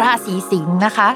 [0.00, 1.08] ราศีสิงห์นะคะ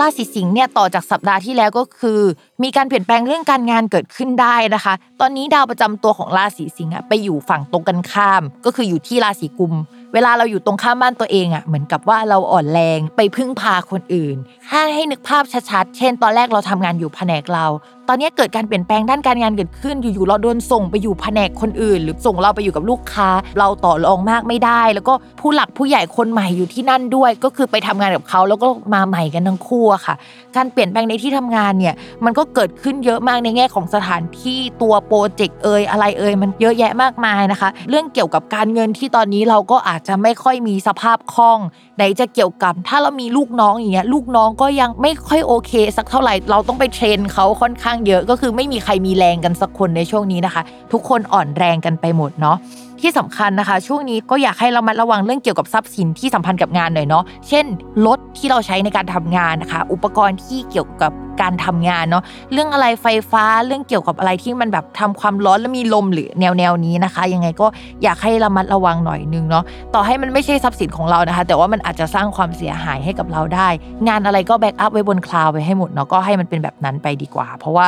[0.00, 2.20] ราศีสิงห์เนี่ยต่อจากสัปดาห์ที่แล้วก็คือ
[2.62, 9.74] มีการเปลี่ยนแปลงเรื่องการงานเกิดขึ้นได้นะคะ ตอนนี้ดาวประจำตัวของราศีสิงห์ไปอยู่ฝั่งตรงกันข้าม ก็คืออยู่ที่ราศีกุม
[10.14, 14.36] เวลาเราอยู่ตรงข้ามบ้านตัวเองอะเหมือนกับว่าเราอ่อนแรงไปพึ่งพาคนอื่น
[14.70, 17.66] ถ้าให้นึกภาพชัดๆ เช่น ตอนแรกเราทำงานอยู่แผนกเรา
[18.08, 23.28] ตอนนี้เกิดการเปลี่ยนแปลงด้านการงานเกิดขึ้น อยู่ๆเราโดนส่งไปอยู่แผนกคนอื่น หรือส่งเราไปอยู่กับลูกค้า
[23.58, 30.14] เราต่อรองมากไม่ได้ แล้วก็ผู้หลักผู้ใหญ่คนใหม่อยู่ที่นั่นด้วย ก็คือไปทำงานกับเขาแล้วก็มาใหม่กันทั้งคู่ค่ะ
[30.56, 31.94] การเปลี่ยนแปลงในที่ทำงานเนี่ย
[32.24, 41.58] มันก็เกิดขึ้นเยอะมากในแง่ของสถานที่ตัวโปรเจกต์เอ่ยอะไรเอ่ยมันเยอะแยะมากมายนะคะ เรื่องเกี่ยวกับการเงินที่ตอนนี้เราก็อาจจะไม่ค่อยมีสภาพคล่อง
[41.96, 50.62] ไหนจะเกี่ยวกับถ้าเรามีลูกน้องอย่างเงี้ยลูกน้องก็ยังไม่ค่อยโอเค สักเท่าไหร่เราต้องไปเทรนเขาค่อนข้างเยอะก็คือไม่มีใครมีแรงกันสักคนในช่วงนี้นะคะ
[50.92, 52.56] ทุกคนอ่อนแรงกันไปหมดเนาะ
[53.04, 57.66] ที่สำคัญนะคะ ช่วงนี้ก็อยากให้เรามาระวังเรื่องเกี่ยวกับทรัพย์สินที่สัมพันธ์กับงานหน่อยเนาะเช่น
[58.06, 67.66] รถที่เราใช้ในการทำงานนะคะ อุปกรณ์ที่เกี่ยวกับการทำงานเนาะเรื่องอะไรไฟฟ้าเรื่องเกี่ยวกับอะไรที่มันแบบทำความร้อนแล้วมีลมหรือแนวแนวนี้นะคะ ยังไงก็
[68.02, 69.64] อยากให้ระมัดระวังหน่อยนึงเนาะ
[69.94, 73.68] ต่อให้มันไม่ใช่ทรัพย์สินของเรานะคะ แต่ว่ามันอาจจะสร้างความเสียหายให้กับเราได้
[74.08, 77.86] งานอะไรก็ backup ไว้บน cloud ไว้ให้หมดเนาะก็ให้มันเป็นแบบนั้นไปดีกว่า เพราะว่า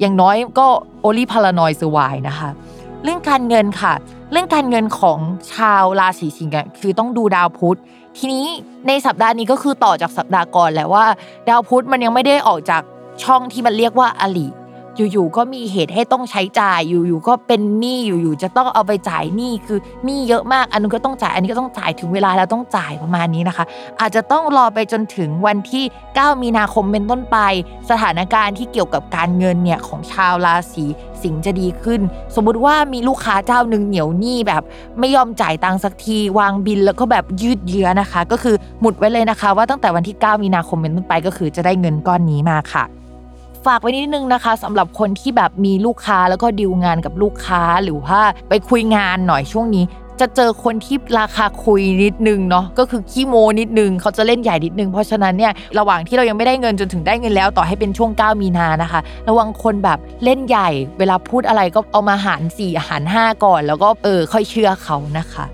[0.00, 0.66] อย่างน้อยก็
[1.02, 2.50] only the paranoid survive นะคะ
[3.06, 3.94] เรื่องการเงินค่ะ
[4.32, 5.18] เรื่องการเงินของ
[5.52, 7.78] ชาวราศีสิงห์คือต้องดูดาวพุธ
[8.18, 8.46] ทีนี้
[8.88, 11.04] ในสัปดาห์นี้ก็คือต่อจากสัปดาห์ก่อนแหละว่า
[11.48, 12.82] ดาวพุธมันยังไม่ได้ออกจาก
[13.24, 14.46] ช่องที่มันเรียกว่าอริ
[14.96, 23.64] อยู่ๆก็มีเหตุให้ต้องใช้จ่ายอยู่ๆก็เป็นหนี้อยู่ๆจะต้องเอาไปจ่ายหนี้คือหนี้เยอะมากอันนึงก็ต้องจ่ายอันนี้ก็ต้องจ่ายถึงเวลาแล้วต้องจ่ายประมาณนี้นะคะ
[24.00, 27.36] อาจจะต้องรอไปจนถึงวันที่ 9 มีนาคมเป็นต้นไป
[27.90, 30.84] สถานการณ์ที่เกี่ยวกับการเงินเนี่ยของชาวราศี
[31.22, 32.00] สิงห์จะดีขึ้น
[32.34, 34.62] สมมุติว่ามีลูกค้าเจ้าหนึ่งเหนียวหนี้แบบ
[34.98, 42.84] ไม่ยอมจ่ายตังค์สักทีวางบินแล้วก็แบบยืดเยื้อนะคะ ก็คือหมุดไว้เลยนะคะ ว่าตั้งแต่วันที่ 9 มีนาคมเป็นต้นไปก็คือจะได้เงินก้อนนี้มาค่ะ
[43.66, 49.84] ฝากไว้นิดนึงนะคะสำหรับคนที่แบบมีลูกค้าแล้วก็ดีลงานกับลูกค้าหรือว่าไปคุยงานหน่อยช่วงนี้
[50.20, 60.68] จะเจอคนที่ราคาคุยนิดนึงเนาะก็คือขี้โมนิดนึงเขาจะเล่นใหญ่นิดนึง เพราะฉะนั้นเนี่ยระหว่างที่เรายังไม่ได้เงินจนถึงได้เงินแล้วต่อให้เป็นช่วง 9 มีนานะคะ ระวังคนแบบเล่นใหญ่
[60.98, 65.44] เวลาพูดอะไรก็เอามาหาร4หาร5 ก่อน แล้วก็เออค่อยเชื่อเขานะคะ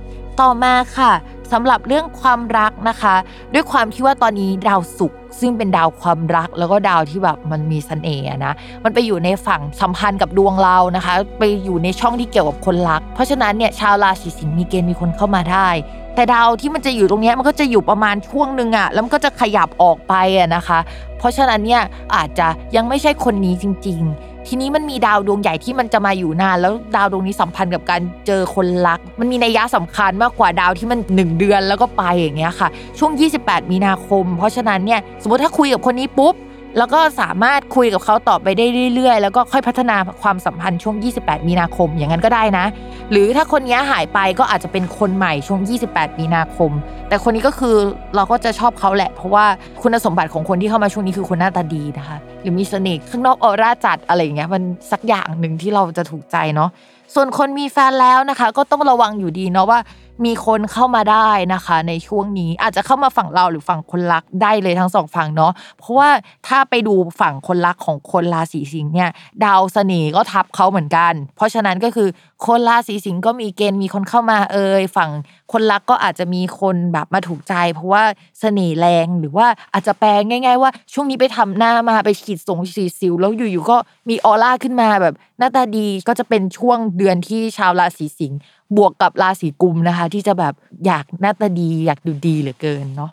[0.41, 1.13] ต่อมาค่ะ
[1.53, 3.15] สำหรับเรื่องความรักนะคะ
[3.55, 8.53] ด้วยความที่ว่าตอนนี้ดาวศุกร์ซึ่งเป็นดาวความรักแล้วก็ดาวที่แบบมันมีเสน่ห์นะ
[8.85, 15.69] มันไปอยู่ในฝั่งสัมพันธ์กับดวงเรานะคะ ไปอยู่ในช่องที่เกี่ยวกับคนรัก เพราะฉะนั้นเนี่ยชาวราศีสิงห์มีเกณฑ์มีคนเข้ามาได้
[16.15, 20.79] แต่ดาวที่มันจะอยู่ตรงนี้มันก็จะอยู่ประมาณช่วงหนึ่งอะแล้วมันก็จะขยับออกไปอะนะคะ
[21.19, 21.83] เพราะฉะนั้นเนี่ย
[22.17, 22.47] อาจจะ
[22.77, 32.69] ยังไม่ใช่คนนี้จริง ๆ ทีนี้มันมีดาวดวงใหญ่ที่มันจะมาอยู่นาน แล้วดาวดวงนี้สัมพันธ์กับการเจอคนรัก มันมีนัยยะสำคัญมากกว่าดาวที่มัน 1 เดือนแล้วก็ไปอย่างเงี้ยค่ะ
[32.99, 33.13] ช่วง
[33.43, 36.37] 28 มีนาคม เพราะฉะนั้นเนี่ยสมมติถ้าคุยกับคนนี้ปุ๊บ
[36.79, 42.65] แล้วก็สามารถคุยกับเขาต่อไปได้เรื่อยๆ แล้วก็ค่อยพัฒนาความสัมพันธ์ช่วง 28 มีนาคม อย่างนั้นก็ได้นะ
[43.13, 45.61] หรือถ้าคนนี้หายไปก็อาจจะเป็นคนใหม่ช่วง
[45.91, 46.71] 28 มีนาคม
[47.09, 47.77] แต่คนนี้ก็คือ
[48.17, 49.45] เราก็จะชอบเขาแหละ เพราะว่า
[49.83, 54.63] คุณสมบัติของคนที่เข้ามาช่วงนี้คือคนหน้าตาดีนะคะ หรือมีเสน่ห์ข้างนอกออร่าจัดอะไรอย่างเงี้ยมัน
[54.93, 56.71] สักอย่างหนึ่งที่เราจะถูกใจเนาะ
[57.15, 59.79] ส่วนคนมีแฟนแล้วนะคะ ก็ต้องระวังอยู่ดีเนาะว่า
[60.25, 66.09] มีคนเข้ามาได้นะคะ ในช่วงนี้อาจจะเข้ามาฝั่งเราหรือฝั่งคนรักได้เลยทั้งสองฝั่งเนาะเพราะว่า
[66.47, 69.11] ถ้าไปดูฝั่งคนรักของคนราศีสิงห์เนี่ย
[69.45, 72.09] ดาวเสน่ห์ก็ทับเขาเหมือนกัน เพราะฉะนั้นก็คือ
[72.47, 75.11] คนราศีสิงห์ก็มีเกณฑ์มีคนเข้ามาเอ่ยฝั่ง
[75.53, 78.03] คนรักก็อาจจะมีคนแบบมาถูกใจ เพราะว่า
[78.41, 83.77] เสน่ห์แรงหรือว่าอาจจะแปลงง่าย ๆ ว่า ช่วงนี้ไปทำหน้ามาไปขีดสงขีสิว แล้วอยู่ๆก็
[84.09, 88.39] มีออร่าขึ้นมาแบบหน้าตาดีก็จะเป็นช่วงเดือนที่ชาวราศีสิงห์
[88.77, 90.55] บวกกับราศีกุมนะคะ ที่จะแบบ
[90.87, 93.11] อยากหน้าตาดีอยากดูดีเหลือเกินเนาะ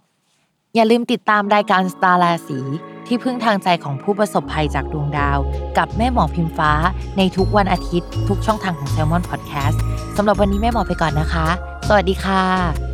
[0.75, 2.59] อย่าลืมติดตามรายการสตาร์ราศี
[3.07, 5.38] ที่พึ่งทางใจของผู้ประสบภัยจากดวงดาว
[5.77, 6.71] กับแม่หมอพิมฟ้า
[7.18, 9.77] ในทุกวันอาทิตย์ ทุกช่องทางของ s ซ l m o n Podcast
[10.18, 11.47] สำหรับวันนี้แม่หมอไปก่อนนะคะ
[11.91, 12.88] สวัสดีค่ะ